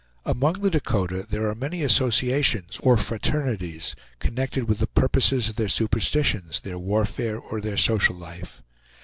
[0.25, 5.69] Among the Dakota there are many associations, or fraternities, connected with the purposes of their
[5.69, 8.63] superstitions, their warfare, or their social life.